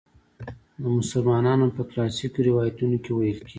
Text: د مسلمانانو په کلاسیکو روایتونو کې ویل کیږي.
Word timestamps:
د 0.81 0.83
مسلمانانو 0.97 1.65
په 1.75 1.81
کلاسیکو 1.89 2.39
روایتونو 2.49 2.95
کې 3.03 3.11
ویل 3.13 3.37
کیږي. 3.45 3.49